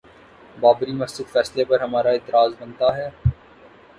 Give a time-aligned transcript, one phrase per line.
[0.59, 3.09] بابری مسجد فیصلے پر ہمارا اعتراض بنتا ہے؟